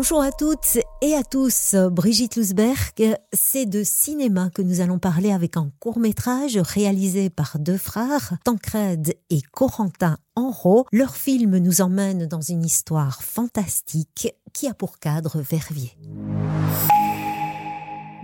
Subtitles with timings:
[0.00, 1.74] Bonjour à toutes et à tous.
[1.74, 7.58] Brigitte Lusberg, c'est de cinéma que nous allons parler avec un court métrage réalisé par
[7.58, 10.86] deux frères, Tancred et Corentin Enro.
[10.90, 15.98] Leur film nous emmène dans une histoire fantastique qui a pour cadre Verviers.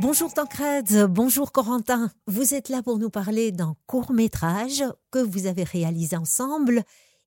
[0.01, 2.11] Bonjour Tancred, bonjour Corentin.
[2.27, 6.85] Vous êtes là pour nous parler d'un court métrage que vous avez réalisé ensemble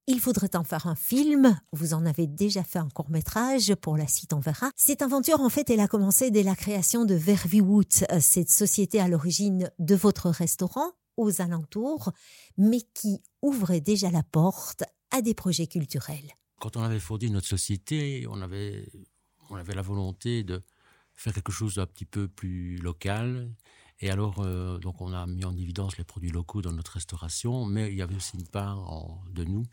[0.09, 1.55] il faudrait en faire un film.
[1.71, 3.75] Vous en avez déjà fait un court métrage.
[3.75, 4.71] Pour la suite, on verra.
[4.75, 9.07] Cette aventure, en fait, elle a commencé dès la création de Verviwood, cette société à
[9.07, 12.11] l'origine de votre restaurant aux alentours,
[12.57, 16.33] mais qui ouvrait déjà la porte à des projets culturels.
[16.59, 18.91] Quand on avait fondé notre société, on avait,
[19.51, 20.63] on avait la volonté de
[21.13, 23.51] faire quelque chose d'un petit peu plus local.
[23.99, 27.65] Et alors, euh, donc on a mis en évidence les produits locaux dans notre restauration,
[27.65, 29.67] mais il y avait aussi une part de nous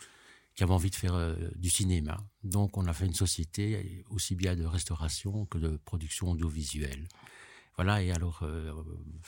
[0.56, 2.18] qui avait envie de faire euh, du cinéma.
[2.42, 7.06] Donc on a fait une société aussi bien de restauration que de production audiovisuelle.
[7.76, 8.72] Voilà, et alors euh,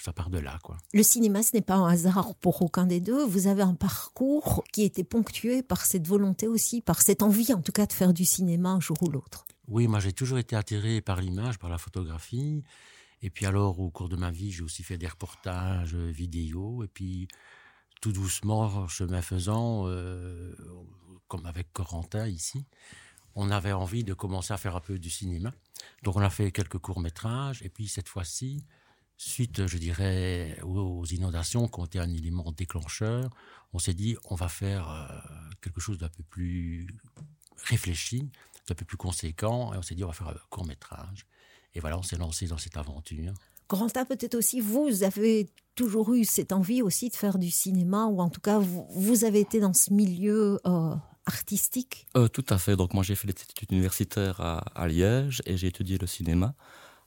[0.01, 0.59] ça part de là.
[0.63, 0.79] quoi.
[0.95, 3.23] Le cinéma, ce n'est pas un hasard pour aucun des deux.
[3.27, 7.61] Vous avez un parcours qui était ponctué par cette volonté aussi, par cette envie en
[7.61, 9.47] tout cas de faire du cinéma un jour ou l'autre.
[9.69, 12.65] Oui, moi j'ai toujours été attiré par l'image, par la photographie.
[13.21, 16.85] Et puis alors, au cours de ma vie, j'ai aussi fait des reportages vidéo.
[16.85, 17.27] Et puis,
[18.01, 20.55] tout doucement, chemin faisant, euh,
[21.27, 22.65] comme avec Corentin ici,
[23.35, 25.53] on avait envie de commencer à faire un peu du cinéma.
[26.03, 28.65] Donc on a fait quelques courts-métrages, et puis cette fois-ci,
[29.17, 33.31] suite, je dirais, aux inondations qui ont été un élément déclencheur,
[33.73, 35.09] on s'est dit, on va faire euh,
[35.61, 36.87] quelque chose d'un peu plus
[37.65, 38.31] réfléchi,
[38.69, 41.27] d'un peu plus conséquent, et on s'est dit, on va faire un court-métrage.
[41.75, 43.35] Et voilà, on s'est lancé dans cette aventure.
[43.69, 48.21] Corentin, peut-être aussi, vous avez toujours eu cette envie aussi de faire du cinéma, ou
[48.21, 50.95] en tout cas, vous, avez été dans ce milieu euh,
[51.27, 52.07] artistique?
[52.17, 52.77] Euh, Tout à fait.
[52.77, 56.55] Donc moi j'ai fait des études universitaires à, Liège et j'ai étudié le cinéma.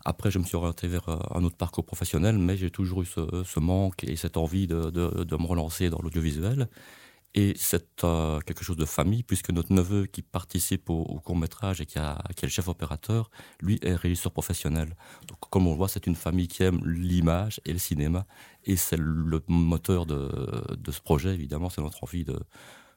[0.06, 3.06] Après, je me suis orienté vers euh, un autre parcours professionnel, mais j'ai toujours eu
[3.06, 6.70] ce, manque et cette envie de, me relancer dans l'audiovisuel.
[7.34, 11.80] Et c'est euh, quelque chose de famille, puisque notre neveu qui participe au, court métrage
[11.80, 13.32] et qui, est le chef opérateur,
[13.62, 14.96] lui est régisseur professionnel.
[15.28, 18.26] Donc, comme on le voit, c'est une famille qui aime l'image et le cinéma.
[18.66, 20.30] Et c'est le moteur de,
[20.76, 22.38] de, ce projet, évidemment, c'est notre envie de,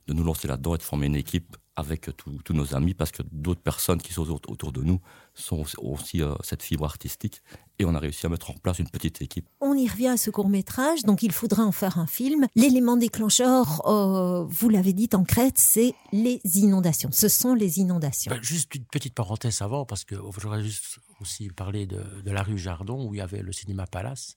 [0.07, 3.23] de nous lancer là-dedans et de former une équipe avec tous nos amis, parce que
[3.33, 5.01] d'autres personnes qui sont autour de nous
[5.35, 7.43] sont aussi euh, cette fibre artistique,
[7.81, 9.49] et on a réussi à mettre en place une petite équipe.
[9.61, 12.47] On y revient à ce court métrage, donc il faudra en faire un film.
[12.55, 17.11] L'élément déclencheur, euh, vous l'avez dit en Crète, c'est les inondations.
[17.11, 18.31] Ce sont les inondations.
[18.31, 22.45] Ben, juste une petite parenthèse avant, parce que j'aurais juste aussi parlé de, de, la
[22.45, 24.37] rue Jardon, où il y avait le cinéma Palace.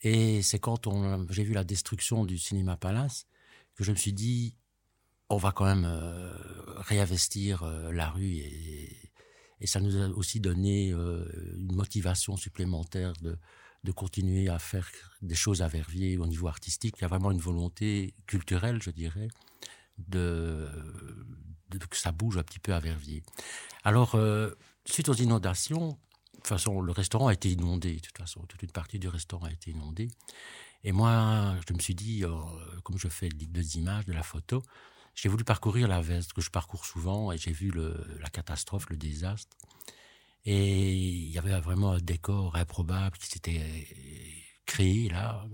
[0.00, 0.88] Et c'est quand
[1.30, 3.26] j'ai vu la destruction du cinéma Palace
[3.74, 4.56] que je me suis dit,
[5.32, 6.32] on va quand même euh,
[6.76, 8.98] réinvestir euh, la rue et,
[9.64, 11.24] ça nous a aussi donné euh,
[11.56, 13.38] une motivation supplémentaire de,
[13.92, 14.88] continuer à faire
[15.22, 16.96] des choses à Verviers au niveau artistique.
[16.98, 19.28] Il y a vraiment une volonté culturelle, je dirais,
[19.98, 20.68] de,
[21.88, 23.22] que ça bouge un petit peu à Verviers.
[23.84, 24.18] Alors,
[24.84, 27.94] suite aux inondations, de toute façon, le restaurant a été inondé.
[27.94, 30.08] De toute façon, toute une partie du restaurant a été inondée.
[30.82, 32.24] Et moi, je me suis dit,
[32.82, 34.64] comme je fais des images, de la photo,
[35.14, 37.72] j'ai voulu parcourir la veste que je parcours souvent et j'ai vu
[38.20, 39.56] la catastrophe, le désastre.
[40.44, 43.86] Et il y avait vraiment un décor improbable qui s'était
[44.66, 45.46] créé là.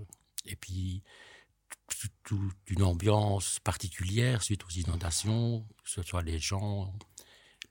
[0.45, 1.03] Et puis,
[2.23, 6.93] toute une ambiance particulière suite aux inondations, que ce soit les gens,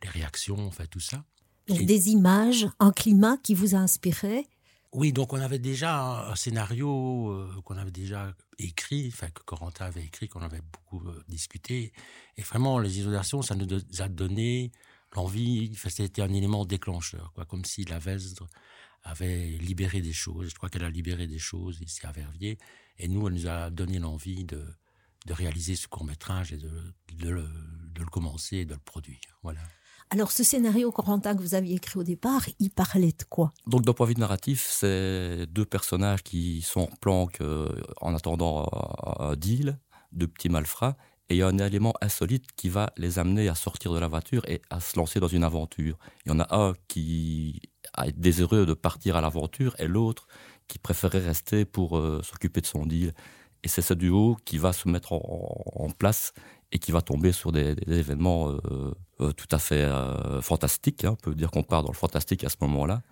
[0.02, 1.24] les réactions, enfin tout ça.
[1.68, 4.46] des images, un climat qui vous a inspiré
[4.92, 9.86] oui, donc on avait déjà un scénario euh, qu'on avait déjà écrit, enfin que Corentin
[9.86, 11.92] avait écrit, qu'on avait beaucoup euh, discuté.
[12.36, 13.66] Et vraiment, les isolations, ça nous
[13.98, 14.72] a donné
[15.14, 18.46] l'envie, c'était un élément déclencheur, quoi, comme si la Vesdre
[19.02, 20.48] avait libéré des choses.
[20.50, 22.58] Je crois qu'elle a libéré des choses ici à Verviers.
[22.98, 24.64] Et nous, elle nous a donné l'envie de,
[25.26, 27.48] de réaliser ce court-métrage et de, de, le,
[27.94, 29.20] de le commencer et de le produire.
[29.42, 29.60] Voilà.
[30.10, 33.52] Alors, ce scénario, Corentin, que vous aviez écrit au départ, il parlait de quoi?
[33.66, 37.68] Donc, d'un point de vue narratif, c'est deux personnages qui sont en planque euh,
[38.00, 38.66] en attendant
[39.18, 39.78] un deal,
[40.12, 40.96] deux petits malfrats,
[41.28, 44.08] et il y a un élément insolite qui va les amener à sortir de la
[44.08, 45.98] voiture et à se lancer dans une aventure.
[46.24, 47.60] Il y en a un qui
[48.04, 50.26] été désireux de partir à l'aventure et l'autre
[50.68, 53.12] qui préférait rester pour euh, s'occuper de son deal.
[53.62, 56.32] Et c'est ce duo qui va se mettre en, place
[56.72, 61.04] et qui va tomber sur des, événements euh, euh, tout à fait euh, fantastiques.
[61.04, 61.12] Hein.
[61.12, 63.02] On peut dire qu'on part dans le fantastique à ce moment-là.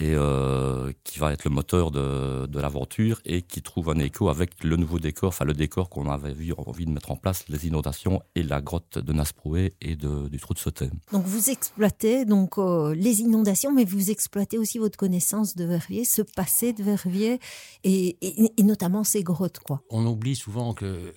[0.00, 4.30] et euh, qui va être le moteur de, de l'aventure et qui trouve un écho
[4.30, 7.44] avec le nouveau décor, enfin le décor qu'on avait vu, envie de mettre en place,
[7.48, 10.98] les inondations et la grotte de Nasproué et de, du trou de Sauternes.
[11.12, 16.06] Donc vous exploitez donc euh, les inondations, mais vous exploitez aussi votre connaissance de Verviers,
[16.06, 17.38] ce passé de Verviers
[17.84, 19.82] et, et, et notamment ces grottes, quoi.
[19.90, 21.12] On oublie souvent que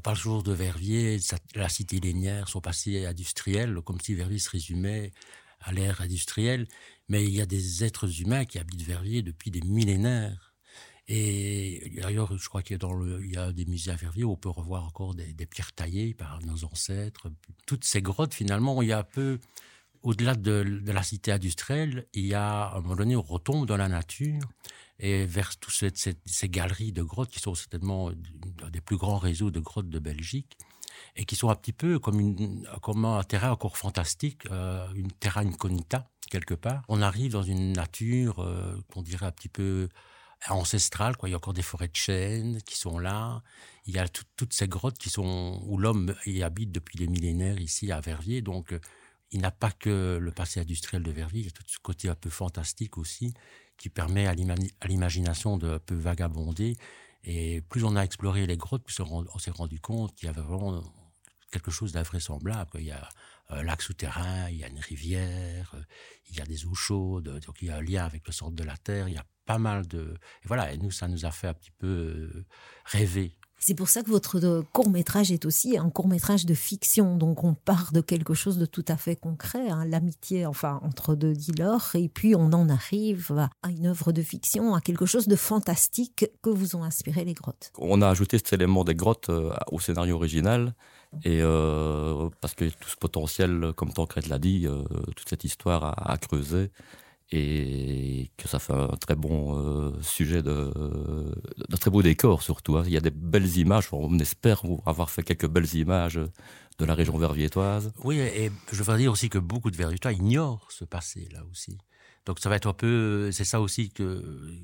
[0.00, 1.18] on parle toujours de Verviers,
[1.54, 5.12] la cité lénière, son passé industriel, comme si Verviers se résumait
[5.60, 6.66] à l'ère industrielle.
[7.10, 10.54] Mais il y a des êtres humains qui habitent Verviers depuis des millénaires.
[11.06, 14.86] Et d'ailleurs, je crois qu'il y, a des musées à Verviers où on peut revoir
[14.86, 17.30] encore des, des, pierres taillées par nos ancêtres.
[17.66, 19.38] Toutes ces grottes, finalement, il y a un peu,
[20.00, 23.66] au-delà de, de, la cité industrielle, il y a, à un moment donné, on retombe
[23.66, 24.40] dans la nature
[25.00, 28.10] et vers toutes ces, galeries de grottes qui sont certainement
[28.70, 30.58] des plus grands réseaux de grottes de Belgique
[31.16, 36.10] et qui sont un petit peu comme, un terrain encore fantastique, euh, une terra incognita
[36.30, 36.82] quelque part.
[36.88, 39.88] On arrive dans une nature euh, qu'on dirait un petit peu
[40.48, 41.16] ancestrale.
[41.16, 41.28] Quoi.
[41.28, 43.42] Il y a encore des forêts de chênes qui sont là.
[43.86, 47.06] Il y a tout, toutes ces grottes qui sont où l'homme y habite depuis des
[47.06, 48.42] millénaires ici à Verviers.
[48.42, 48.80] Donc, euh,
[49.32, 52.08] il n'a pas que le passé industriel de Verviers, il y a tout ce côté
[52.08, 53.32] un peu fantastique aussi
[53.80, 56.76] qui permet à l'imagination de peu vagabonder.
[57.24, 60.42] Et plus on a exploré les grottes, plus on s'est rendu compte qu'il y avait
[60.42, 60.82] vraiment
[61.50, 62.70] quelque chose d'invraisemblable.
[62.74, 63.08] Il y a
[63.48, 65.74] un lac souterrain, il y a une rivière,
[66.28, 68.54] il y a des eaux chaudes, donc il y a un lien avec le centre
[68.54, 70.14] de la Terre, il y a pas mal de...
[70.44, 72.44] Et voilà, et nous, ça nous a fait un petit peu
[72.84, 77.16] rêver c'est pour ça que votre court métrage est aussi un court métrage de fiction.
[77.16, 81.14] Donc on part de quelque chose de tout à fait concret, hein, l'amitié enfin entre
[81.14, 85.28] deux dealers, et puis on en arrive à une œuvre de fiction, à quelque chose
[85.28, 87.70] de fantastique que vous ont inspiré les grottes.
[87.78, 90.74] On a ajouté cet élément des grottes euh, au scénario original.
[91.24, 94.84] Et euh, parce que tout ce potentiel, comme Tancred l'a dit, euh,
[95.16, 96.70] toute cette histoire à creuser,
[97.32, 100.72] et que ça fait un très bon euh, sujet de,
[101.68, 102.76] de très beau décor surtout.
[102.76, 102.82] Hein.
[102.86, 106.20] Il y a des belles images, on espère avoir fait quelques belles images
[106.78, 107.92] de la région verviétoise.
[108.02, 111.78] Oui, et je voudrais dire aussi que beaucoup de verviétois ignorent ce passé là aussi.
[112.26, 114.58] Donc ça va être un peu, c'est ça aussi que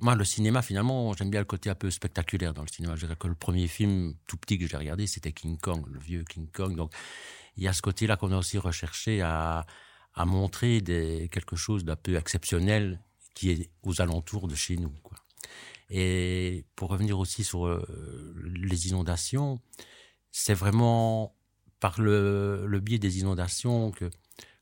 [0.00, 2.94] moi le cinéma finalement j'aime bien le côté un peu spectaculaire dans le cinéma.
[2.96, 5.98] Je dirais que le premier film tout petit que j'ai regardé c'était King Kong, le
[5.98, 6.74] vieux King Kong.
[6.74, 6.92] Donc
[7.56, 9.66] il y a ce côté là qu'on a aussi recherché à
[10.18, 13.00] à montrer des, quelque chose d'un peu exceptionnel
[13.34, 14.92] qui est aux alentours de chez nous.
[15.04, 15.16] Quoi.
[15.90, 17.86] Et pour revenir aussi sur euh,
[18.52, 19.60] les inondations,
[20.32, 21.36] c'est vraiment
[21.78, 24.10] par le, biais des inondations que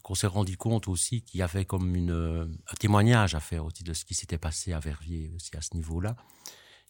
[0.02, 3.82] qu'on s'est rendu compte aussi qu'il y avait comme une, un témoignage à faire aussi
[3.82, 6.14] de ce qui s'était passé à Verviers aussi à ce niveau-là.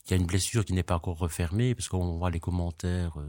[0.07, 3.19] Il y a une blessure qui n'est pas encore refermée parce qu'on voit les commentaires
[3.19, 3.27] euh,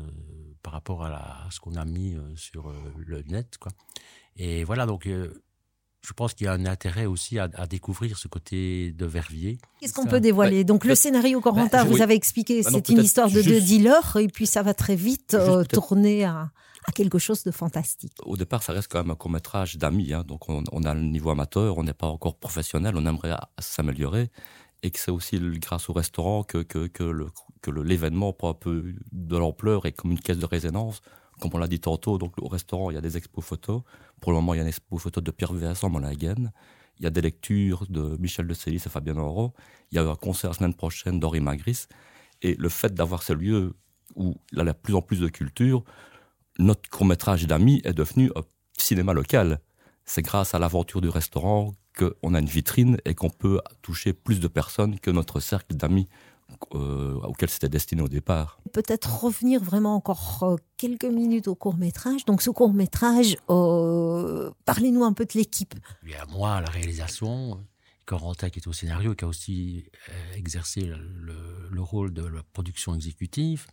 [0.61, 3.57] par rapport à, ce qu'on a mis euh, sur euh, le net.
[3.57, 3.71] Quoi.
[4.37, 5.33] Et voilà, donc euh,
[6.01, 9.57] je pense qu'il y a un intérêt aussi à, à, découvrir ce côté de Verviers.
[9.79, 12.01] Qu'est-ce qu'on peut dévoiler bah, Donc le scénario Corentin, bah, vous oui.
[12.01, 15.33] avez expliqué, bah, c'est une histoire de deux dealers et puis ça va très vite
[15.33, 16.51] euh, tourner à,
[16.85, 18.13] à, quelque chose de fantastique.
[18.23, 20.93] Au départ, ça reste quand même un court métrage d'amis, hein, donc on, on, a
[20.93, 24.29] le niveau amateur, on n'est pas encore professionnel, on aimerait s'améliorer
[24.83, 29.87] et que c'est aussi grâce au restaurant que, que l'événement prend un peu de l'ampleur
[29.87, 31.01] et comme une caisse de résonance
[31.39, 33.81] comme on l'a dit tantôt, donc au restaurant, il y a des expos photos.
[34.21, 36.51] Pour le moment, il y a une expo photo de Pierre Vincent Molagen.
[36.99, 39.53] Il y a des lectures de Michel de Célis et Fabien Auro.
[39.91, 41.85] Il y a un concert la semaine prochaine d'Henri Magris.
[42.41, 43.75] Et le fait d'avoir ce lieu
[44.15, 45.83] où il y a de plus en plus de culture,
[46.57, 48.41] notre court-métrage d'amis est devenu un
[48.77, 49.59] cinéma local.
[50.05, 54.39] C'est grâce à l'aventure du restaurant qu'on a une vitrine et qu'on peut toucher plus
[54.39, 56.07] de personnes que notre cercle d'amis
[56.73, 58.59] euh, auquel c'était destiné au départ.
[58.71, 62.25] Peut-être revenir vraiment encore euh, quelques minutes au court métrage.
[62.25, 65.75] Donc ce court métrage, euh, parlez-nous un peu de l'équipe.
[66.03, 67.63] Il y a moi la réalisation,
[68.05, 69.85] Corentin qui est au scénario, qui a aussi
[70.35, 73.67] exercé le, le, rôle de la production exécutive.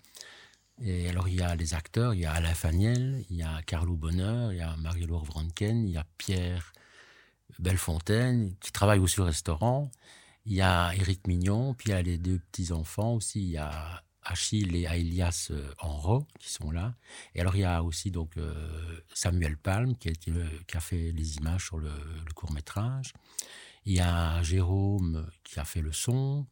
[0.80, 3.62] Et alors il y a les acteurs, il y a Alain Faniel, il y a
[3.66, 6.72] Carlo Bonheur, il y a Marie-Laure Vranken, il y a Pierre
[7.60, 9.90] Bellefontaine qui travaille aussi au restaurant.
[10.46, 13.40] Il y a Éric Mignon, puis il y a les deux petits-enfants aussi.
[13.40, 16.94] Il y a Achille et Aelias Enro qui sont là.
[17.34, 18.54] Et alors il y a aussi donc euh,
[19.12, 20.32] Samuel Palm qui a, été,
[20.66, 21.90] qui a fait les images sur le,
[22.34, 23.12] court métrage.
[23.86, 26.46] Il y a Jérôme qui a fait le son.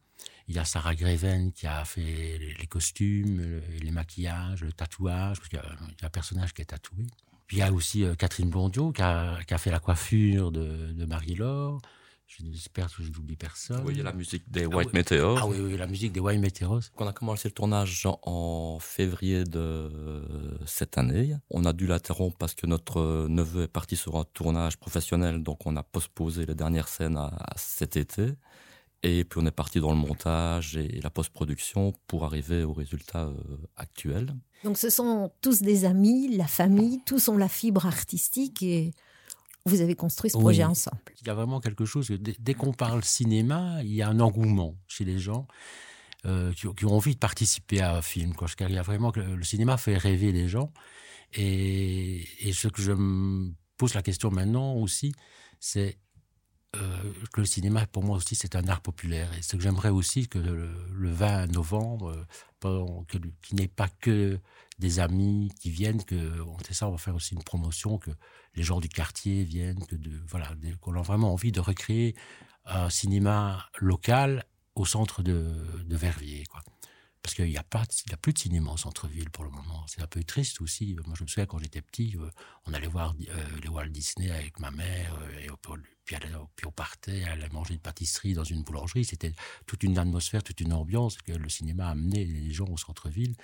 [0.47, 5.49] Il y a Sarah Greven qui a fait les costumes, les maquillages, le tatouage, parce
[5.49, 7.07] qu'il y, a un personnage qui est tatoué.
[7.47, 11.81] Puis il y a aussi euh, Catherine Blondiot qui a, fait la coiffure de Marie-Laure.
[12.27, 13.83] J'espère que je n'oublie personne.
[13.85, 15.39] Oui, il y a la musique des ah White ah, Meteors.
[15.41, 16.81] Ah oui, oui, la musique des White Meteors.
[16.97, 20.23] On a commencé le tournage en février de
[20.65, 21.35] cette année.
[21.51, 25.65] On a dû l'interrompre parce que notre neveu est parti sur un tournage professionnel, donc
[25.65, 28.33] on a postposé les dernières scènes à, cet été.
[29.03, 33.25] Et puis on est parti dans le montage et la post-production pour arriver au résultat
[33.25, 33.35] euh,
[33.75, 34.33] actuel.
[34.63, 38.93] Donc ce sont tous des amis, la famille, tous ont la fibre artistique et
[39.65, 41.01] vous avez construit ce projet ensemble.
[41.21, 44.75] Il y a vraiment quelque chose, dès, qu'on parle cinéma, il y a un engouement
[44.87, 45.47] chez les gens
[46.25, 48.33] euh, qui, ont envie de participer à un film.
[48.33, 48.47] Quoi.
[48.59, 50.71] Il y a vraiment que le cinéma fait rêver les gens.
[51.33, 55.13] Et, ce que je me pose la question maintenant aussi,
[55.59, 55.97] c'est que
[57.37, 59.31] le cinéma, pour moi aussi, c'est un art populaire.
[59.37, 60.69] Et ce que j'aimerais aussi, que le,
[61.11, 62.25] 20 novembre,
[62.65, 64.39] euh, qu'il n'y ait pas que
[64.79, 68.11] des amis qui viennent, que on sait ça, on va faire aussi une promotion, que
[68.55, 70.51] les gens du quartier viennent, que de, voilà,
[70.81, 72.15] qu'on a vraiment envie de recréer
[72.65, 75.51] un cinéma local au centre de,
[75.85, 76.63] de Verviers, quoi.
[77.23, 79.85] Parce qu'il n'y a, pas, il a plus de cinéma en centre-ville pour le moment.
[79.87, 80.93] C'est un peu triste aussi.
[81.05, 82.29] Moi, je me souviens quand j'étais petit, euh,
[82.67, 87.49] on allait voir euh, les Walt Disney avec ma mère, euh, puis, on partait, elle
[87.53, 89.05] manger une pâtisserie dans une boulangerie.
[89.05, 89.31] C'était
[89.65, 93.35] toute une atmosphère, toute une ambiance que le cinéma amenait les gens au centre-ville.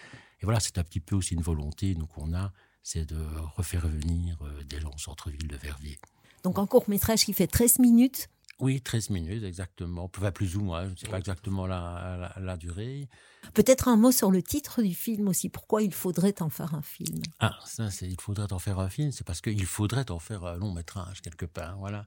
[0.42, 2.52] Et voilà, c'est un petit peu aussi une volonté nous qu'on a,
[2.84, 6.00] c'est de refaire venir des gens au centre-ville de Verviers.
[6.44, 8.28] Donc un court métrage qui fait 13 minutes.
[8.60, 12.58] Oui, 13 minutes exactement, pas plus ou moins, je ne sais pas exactement la, la,
[12.58, 13.08] durée.
[13.54, 16.82] Peut-être un mot sur le titre du film aussi, pourquoi il faudrait en faire un
[16.82, 17.22] film?
[17.40, 20.44] Ah, ça c'est il faudrait en faire un film, c'est parce qu'il faudrait en faire
[20.44, 22.06] un long métrage quelque part, voilà.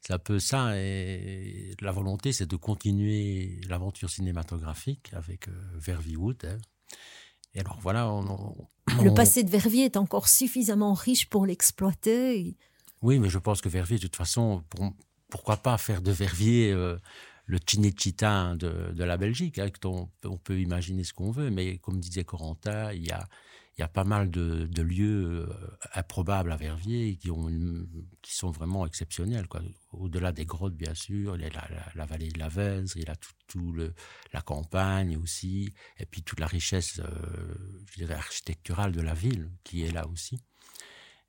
[0.00, 6.16] C'est un peu ça, et la volonté c'est de continuer l'aventure cinématographique avec euh, Verviers
[6.16, 6.44] Wood.
[6.44, 6.58] Hein.
[7.54, 8.08] Et alors voilà,
[9.02, 12.56] Le passé de Verviers est encore suffisamment riche pour l'exploiter.
[13.02, 14.92] Oui, mais je pense que Verviers, de toute façon, pour,
[15.30, 16.98] pourquoi pas faire de Verviers euh,
[17.50, 21.98] le Cinecittà de, de la Belgique, hein, on, peut imaginer ce qu'on veut, mais comme
[21.98, 27.48] disait Corentin, il y a, pas mal de, lieux euh, improbables à Verviers qui, ont
[28.22, 29.46] qui sont vraiment exceptionnels.
[29.92, 33.10] Au-delà des grottes, bien sûr, il y a la, vallée de la Vesre, il y
[33.10, 33.16] a
[33.48, 33.94] tout, le,
[34.32, 39.92] la campagne aussi, et puis toute la richesse euh, architecturale de la ville qui est
[39.92, 40.38] là aussi.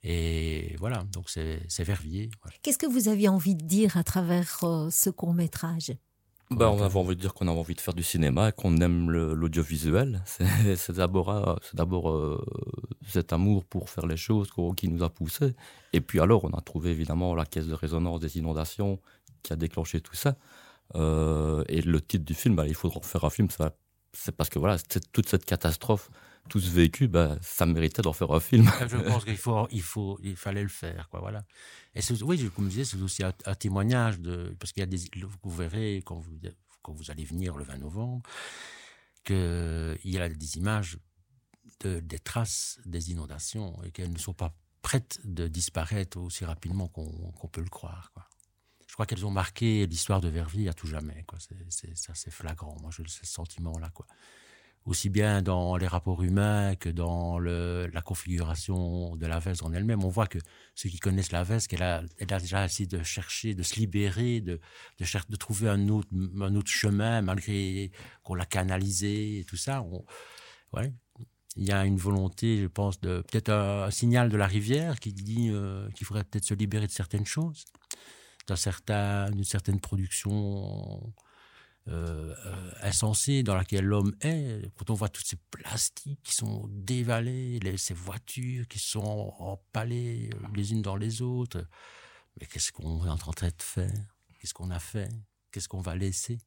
[0.04, 2.32] Et voilà, donc c'est Verviers.
[2.64, 5.94] Qu'est-ce que vous aviez envie de dire à travers euh, ce court métrage
[6.50, 9.10] ben, on avait envie de dire qu'on avait envie de faire du cinéma, qu'on aime
[9.10, 10.22] l'audiovisuel.
[10.76, 12.44] C'est d'abord euh, d'abord euh,
[13.08, 15.56] cet amour pour faire les choses qui nous a poussés.
[15.94, 19.00] Et puis alors, on a trouvé évidemment la caisse de résonance des inondations
[19.44, 20.36] qui a déclenché tout ça.
[20.94, 23.48] et le titre du film, ben, il faudra faire un film.
[24.12, 24.76] C'est parce que voilà,
[25.14, 26.10] toute cette catastrophe
[26.50, 28.70] tout ce vécu, bah, ça méritait d'en faire un film.
[28.88, 31.44] Je pense qu'il faut, il faut, il fallait le faire, quoi, voilà.
[31.96, 35.00] Et oui, comme je disais, c'est aussi un, témoignage de, parce qu'il y a des,
[35.44, 36.38] vous verrez quand vous,
[36.82, 38.22] quand vous allez venir le 20 novembre,
[39.24, 40.98] qu'il y a des images
[41.82, 46.88] de, des traces des inondations et qu'elles ne sont pas prêtes de disparaître aussi rapidement
[46.88, 48.28] qu'on peut le croire, quoi.
[48.88, 51.40] Je crois qu'elles ont marqué l'histoire de Verviers à tout jamais, quoi.
[51.70, 52.76] C'est assez flagrant.
[52.82, 54.06] Moi, j'ai ce sentiment-là, quoi
[54.86, 59.74] aussi bien dans les rapports humains que dans le, la configuration de la veste en
[59.74, 60.04] elle-même.
[60.04, 60.40] On voit que
[60.76, 63.76] ceux qui connaissent la veste, qu'elle a, elle a déjà essayé de chercher, de se
[63.76, 64.60] libérer, de,
[65.00, 66.10] de, de trouver un autre,
[66.42, 67.92] un autre chemin, malgré
[68.24, 69.86] qu'on l'a canalisé et tout ça.
[70.74, 70.92] Ouais.
[71.58, 75.14] Il y a une volonté, je pense, de peut-être un, signal de la rivière qui
[75.14, 77.66] dit euh, qu'il faudrait peut-être se libérer de certaines choses,
[78.48, 81.14] d'une certain, certaine production
[81.88, 86.68] euh, euh, insensée dans laquelle l'homme est, quand on voit tous ces plastiques qui sont
[86.70, 91.66] dévalés, ces voitures qui sont empalées euh, les unes dans les autres,
[92.40, 93.92] mais qu'est-ce qu'on est en train de faire?
[94.40, 95.10] Qu'est-ce qu'on a fait?
[95.52, 96.38] Qu'est-ce qu'on va laisser?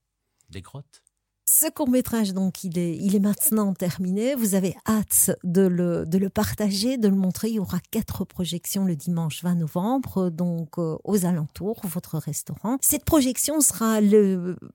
[0.51, 1.04] Des grottes?
[1.47, 4.35] Ce court-métrage, donc, il est, maintenant terminé.
[4.35, 7.49] Vous avez hâte de le, partager, de le montrer.
[7.49, 12.79] Il y aura quatre projections le dimanche 20 novembre, donc euh, aux alentours, votre restaurant.
[12.81, 13.59] Cette projection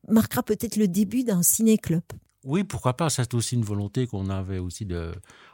[0.08, 2.04] marquera peut-être le début d'un ciné-club.
[2.46, 3.10] Oui, pourquoi pas.
[3.10, 5.12] C'est aussi une volonté qu'on avait aussi de,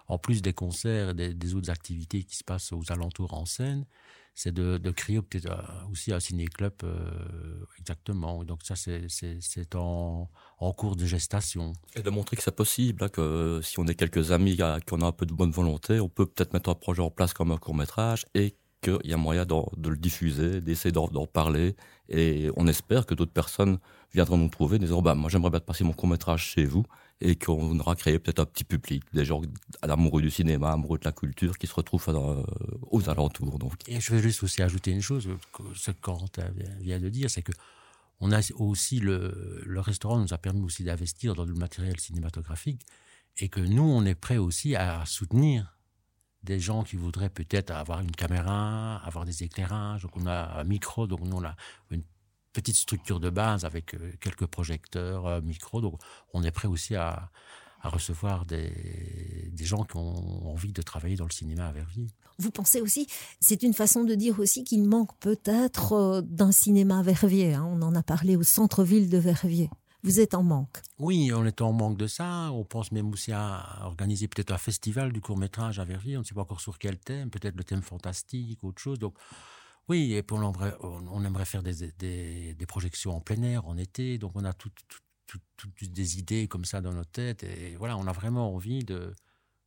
[0.07, 3.85] en plus des concerts et des, autres activités qui se passent aux alentours en scène,
[4.35, 8.43] c'est de, créer peut-être euh, aussi un ciné-club euh, exactement.
[8.43, 11.71] Donc ça, c'est en, en, cours de gestation.
[11.95, 15.01] Et de montrer que c'est possible, hein, que si on est quelques amis, qui ont
[15.01, 17.57] un peu de bonne volonté, on peut peut-être mettre un projet en place comme un
[17.57, 21.77] court-métrage et qu'il y a moyen de le diffuser, d'essayer d'en parler.
[22.09, 23.79] Et on espère que d'autres personnes
[24.13, 26.83] viendront nous trouver, disant bah, Moi, j'aimerais bien passer mon court-métrage chez vous
[27.21, 29.41] et qu'on aura créé peut-être un petit public, des gens
[29.81, 32.43] amoureux du cinéma, amoureux de la culture, qui se retrouvent euh,
[32.91, 33.57] aux alentours.
[33.57, 33.73] Donc.
[33.87, 35.29] Et je vais juste aussi ajouter une chose,
[35.75, 37.53] ce que Corentin vient de dire, c'est que
[38.21, 42.81] on a aussi le, restaurant nous a permis aussi d'investir dans le matériel cinématographique
[43.37, 45.77] et que nous, on est prêt aussi à soutenir
[46.43, 50.03] des gens qui voudraient peut-être avoir une caméra, avoir des éclairages.
[50.03, 51.55] Donc on a un micro, donc nous on a
[51.89, 52.03] une
[52.55, 55.81] petite structure de base avec euh, quelques projecteurs, un micro.
[55.81, 55.99] Donc
[56.33, 57.29] on est prêt aussi à,
[57.81, 62.07] à recevoir des, des, gens qui ont envie de travailler dans le cinéma à Verviers.
[62.39, 63.07] Vous pensez aussi,
[63.39, 67.53] c'est une façon de dire aussi qu'il manque peut-être euh, d'un cinéma à Verviers.
[67.53, 67.67] Hein.
[67.69, 69.69] On en a parlé au centre-ville de Verviers.
[70.03, 70.81] Vous êtes en manque.
[70.99, 72.51] Oui, on est en manque de ça.
[72.51, 76.15] On pense même aussi à organiser peut-être un festival du court métrage à Verviers.
[76.17, 78.99] On ne sait pas encore sur quel thème, peut-être le thème fantastique, autre chose.
[78.99, 79.15] Donc,
[79.87, 83.77] oui, et puis on aimerait, on aimerait faire des, des, projections en plein air en
[83.77, 84.17] été.
[84.17, 87.43] Donc, on a toutes tout, tout, tout, des idées comme ça dans nos têtes.
[87.43, 89.13] Et voilà, on a vraiment envie de,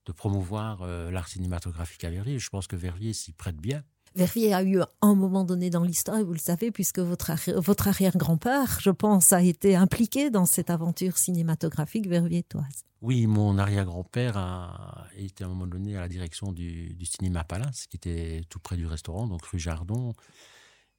[0.07, 2.39] de promouvoir euh, l'art cinématographique à Verviers.
[2.39, 3.85] Je pense que Verviers s'y prête bien.
[4.19, 8.79] Verviers a eu un moment donné dans l'histoire, vous le savez, puisque votre, votre arrière-grand-père,
[8.81, 12.85] je pense, a été impliqué dans cette aventure cinématographique verviétoise.
[13.01, 17.87] Oui, mon arrière-grand-père a été à un moment donné à la direction du, Cinéma Palace,
[17.87, 20.15] qui était tout près du restaurant, donc rue Jardon.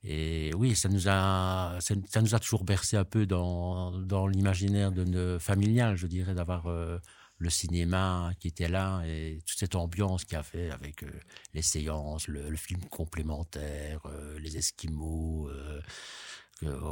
[0.02, 4.94] Et oui, ça nous a, ça, nous a toujours bercé un peu dans, dans l'imaginaire
[4.94, 6.98] de, de, familial, je dirais, d'avoir euh,
[7.40, 11.10] le cinéma qui était là et toute cette ambiance qu'il y avait avec euh,
[11.54, 15.82] les séances, le, film complémentaire, euh, les Esquimaux, euh,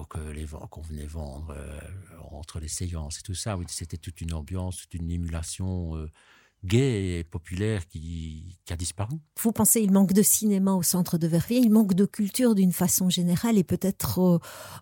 [0.10, 1.54] que, les qu'on venait vendre
[2.32, 3.58] entre les séances et tout ça.
[3.58, 6.08] Oui, c'était toute une ambiance, toute une émulation
[6.64, 9.16] gay et populaire qui, qui, a disparu.
[9.40, 12.74] Vous pensez il manque de cinéma au centre de Verviers, il manque de culture d'une
[12.74, 14.40] façon générale et peut-être euh,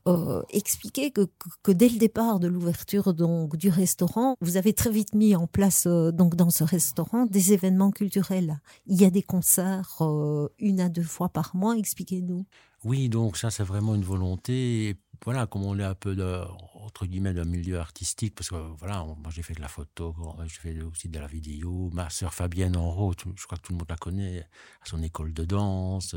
[0.08, 1.28] euh, expliquer que,
[1.72, 5.86] dès le départ de l'ouverture donc du restaurant, vous avez très vite mis en place
[5.88, 8.60] euh, donc dans ce restaurant des événements culturels.
[8.86, 11.78] Il y a des concerts euh, une à deux fois par mois.
[11.78, 12.46] Expliquez-nous.
[12.84, 14.90] Oui, donc ça c'est vraiment une volonté.
[14.90, 16.44] Et voilà, comme on est un peu de,
[16.76, 20.50] entre guillemets d'un milieu artistique, parce que voilà, moi j'ai fait de la photo, j'ai
[20.50, 21.90] fait aussi de la vidéo.
[21.94, 24.42] Ma sœur Fabienne en haut, je crois que tout le monde la connaît,
[24.82, 26.16] à son école de danse.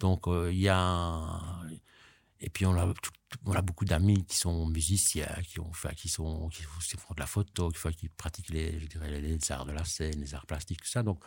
[0.00, 1.40] Donc il euh, y a
[2.40, 6.62] et puis on a, beaucoup d'amis qui sont musiciens, qui ont fait, qui sont qui
[6.62, 10.46] font de la photo, qui, qui pratiquent les, les arts de la scène, les arts
[10.46, 11.02] plastiques, tout ça.
[11.02, 11.22] Donc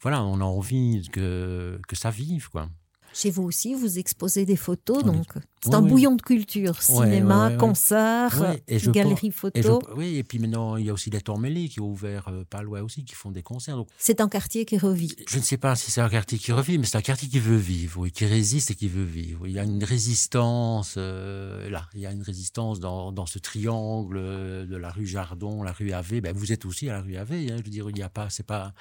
[0.00, 2.70] voilà, on a envie que que ça vive, quoi.
[3.12, 5.26] Chez vous aussi, vous exposez des photos, donc
[5.62, 5.90] c'est oui, un oui.
[5.90, 8.56] bouillon de culture, cinéma, oui, concert,
[8.88, 9.58] galerie photo.
[9.58, 12.28] Et je, oui, et puis maintenant, il y a aussi les Tormellis qui ont ouvert
[12.28, 13.84] euh, pas loin aussi, qui font des concerts.
[13.98, 15.14] C'est un quartier qui revit.
[15.28, 17.40] Je ne sais pas si c'est un quartier qui revit, mais c'est un quartier qui
[17.40, 19.46] veut vivre, oui, qui résiste et qui veut vivre.
[19.46, 23.38] Il y a une résistance, euh, là, il y a une résistance dans, dans ce
[23.38, 26.20] triangle euh, de la rue Jardon, la rue Ave.
[26.20, 28.08] Ben, vous êtes aussi à la rue Ave, hein, je veux dire, il n'y a
[28.08, 28.72] pas, c'est pas,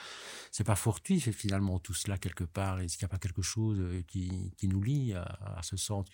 [0.51, 2.79] c'est pas fortuit, finalement tout cela quelque part.
[2.79, 5.23] Est-ce qu'il n'y a pas quelque chose euh, qui qui, qui nous lie à,
[5.57, 6.11] à ce centre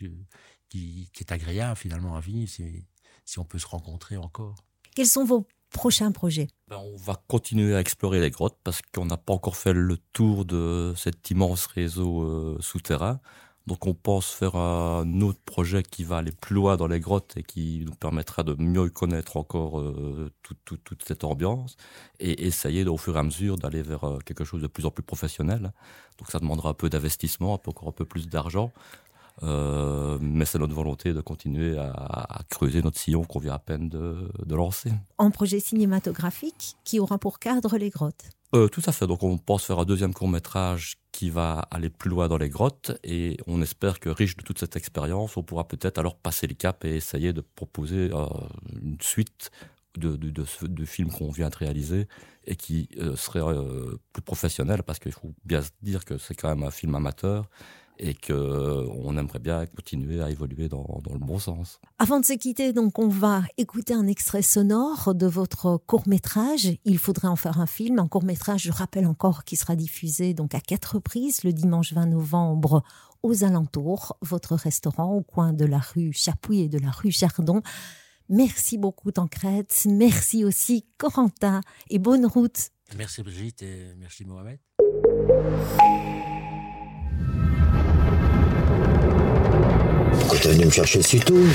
[0.69, 2.85] qui, est agréable finalement à vivre si,
[3.25, 4.55] si on peut se rencontrer encore.
[4.95, 6.47] Quels sont vos prochains projets?
[6.67, 9.97] Ben, On va continuer à explorer les grottes parce qu'on n'a pas encore fait le
[10.13, 13.19] tour de cet immense réseau euh, souterrain.
[13.67, 17.35] Donc on pense faire un autre projet qui va aller plus loin dans les grottes
[17.35, 20.31] et qui nous permettra de mieux connaître encore euh,
[20.63, 21.75] toute, cette ambiance
[22.19, 24.91] et essayer au fur et à mesure d'aller vers euh, quelque chose de plus en
[24.91, 25.71] plus professionnel.
[26.19, 28.71] Donc ça demandera un peu d'investissement, encore un peu plus d'argent.
[29.43, 33.59] Euh, mais c'est notre volonté de continuer à, à creuser notre sillon qu'on vient à
[33.59, 34.91] peine de, de lancer.
[35.17, 39.07] Un projet cinématographique qui aura pour cadre les grottes euh, Tout à fait.
[39.07, 42.49] Donc on pense faire un deuxième court métrage qui va aller plus loin dans les
[42.49, 46.45] grottes et on espère que riche de toute cette expérience, on pourra peut-être alors passer
[46.47, 48.25] le cap et essayer de proposer euh,
[48.81, 49.51] une suite
[49.97, 52.07] de, de film qu'on vient de réaliser
[52.47, 56.35] et qui euh, serait euh, plus professionnel parce qu'il faut bien se dire que c'est
[56.35, 57.49] quand même un film amateur
[57.99, 61.79] et que euh, on aimerait bien continuer à évoluer dans, dans le bon sens.
[61.99, 66.77] Avant de se quitter, donc on va écouter un extrait sonore de votre court-métrage.
[66.85, 70.55] Il faudrait en faire un film, un court-métrage, je rappelle encore, qui sera diffusé donc
[70.55, 72.83] à quatre reprises le dimanche 20 novembre
[73.23, 77.61] aux alentours, votre restaurant au coin de la rue Chapouille et de la rue Jardon.
[78.29, 82.69] Merci beaucoup Tancrède, merci aussi Corentin et bonne route.
[82.97, 84.59] Merci Brigitte et merci Mohamed.
[90.45, 91.47] Quand tu es venu me chercher, c'est tout.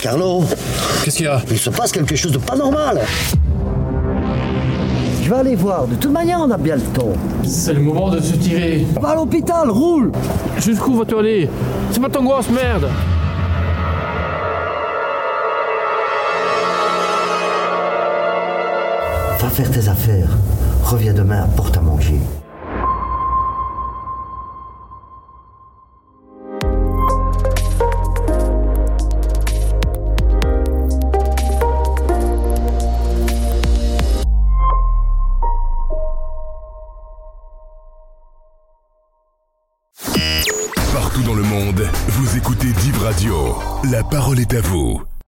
[0.00, 0.42] Carlo
[1.04, 3.02] Qu'est-ce qu'il y a Il se passe quelque chose de pas normal.
[5.22, 5.86] Je vais aller voir.
[5.86, 7.12] De toute manière, on a bien le temps.
[7.44, 8.86] C'est le moment de se tirer.
[9.02, 10.12] Va à l'hôpital, roule
[10.64, 11.50] Jusqu'où vas-tu aller
[11.90, 12.88] C'est pas ton grosse merde
[19.38, 20.30] Va faire tes affaires.
[20.84, 22.18] Reviens demain, porte à manger.
[43.90, 45.02] La parole est à vous.